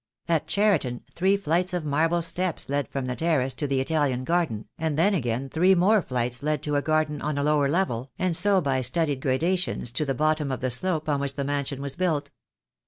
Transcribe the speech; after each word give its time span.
At 0.27 0.47
Cheriton 0.47 1.03
three 1.13 1.37
flights 1.37 1.75
of 1.75 1.85
marble 1.85 2.23
steps 2.23 2.69
led 2.69 2.87
from 2.87 3.05
the 3.05 3.15
terrace 3.15 3.53
to 3.53 3.67
the 3.67 3.79
Italian 3.79 4.23
garden, 4.23 4.65
and 4.79 4.97
then 4.97 5.13
again 5.13 5.47
three 5.47 5.75
more 5.75 6.01
flights 6.01 6.41
led 6.41 6.63
to 6.63 6.75
a 6.75 6.81
garden 6.81 7.21
on 7.21 7.37
a 7.37 7.43
lower 7.43 7.69
level, 7.69 8.09
and 8.17 8.35
so 8.35 8.61
by 8.61 8.81
studied 8.81 9.21
gradations 9.21 9.91
to 9.91 10.03
the 10.03 10.15
bottom 10.15 10.51
of 10.51 10.59
the 10.59 10.71
slope 10.71 11.07
on 11.07 11.19
which 11.19 11.35
the 11.35 11.43
mansion 11.43 11.83
was 11.83 11.95
built. 11.95 12.31